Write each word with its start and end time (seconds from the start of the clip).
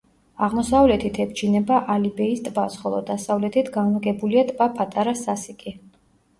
აღმოსავლეთით 0.45 1.19
ებჯინება 1.25 1.77
ალიბეის 1.97 2.41
ტბას, 2.49 2.79
ხოლო 2.85 3.03
დასავლეთით 3.11 3.71
განლაგებულია 3.79 4.47
ტბა 4.53 4.73
პატარა 4.81 5.19
სასიკი. 5.25 5.79